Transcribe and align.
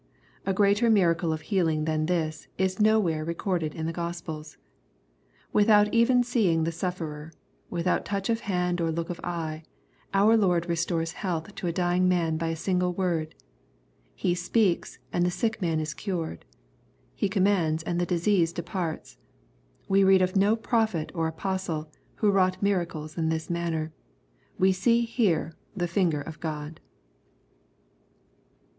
A 0.47 0.53
greater 0.53 0.89
miracle 0.89 1.31
of 1.31 1.41
healing 1.41 1.85
than 1.85 2.07
this, 2.07 2.47
is 2.57 2.79
nowhere 2.79 3.23
recorded 3.23 3.75
in 3.75 3.85
the 3.85 3.93
Gospels. 3.93 4.57
Without 5.53 5.93
oven 5.95 6.23
seeing 6.23 6.63
the 6.63 6.71
sufferer, 6.71 7.31
without 7.69 8.03
touch 8.03 8.27
of 8.27 8.39
hand 8.39 8.81
or 8.81 8.89
look 8.91 9.11
of 9.11 9.19
eye, 9.23 9.61
our 10.11 10.35
Lord 10.35 10.67
restores 10.67 11.13
hf^alth 11.13 11.53
to 11.53 11.67
a 11.67 11.71
dying 11.71 12.07
man 12.09 12.35
by 12.37 12.47
a 12.47 12.55
single 12.55 12.91
word. 12.91 13.35
He 14.15 14.33
speaks, 14.33 14.97
and 15.13 15.23
the 15.23 15.29
sick 15.29 15.61
man 15.61 15.79
is 15.79 15.93
cured. 15.93 16.45
He 17.13 17.29
commands, 17.29 17.83
and 17.83 18.01
the 18.01 18.07
disease 18.07 18.51
departs. 18.51 19.17
We 19.87 20.03
read 20.03 20.23
of 20.23 20.35
no 20.35 20.55
prophet 20.55 21.11
or 21.13 21.27
apostle, 21.27 21.91
who 22.15 22.31
wrought 22.31 22.59
miracles 22.59 23.19
in 23.19 23.29
this 23.29 23.51
manner. 23.51 23.91
We 24.57 24.71
see 24.71 25.01
here 25.01 25.55
the 25.77 25.87
finger 25.87 26.21
of 26.21 26.39
God. 26.39 26.79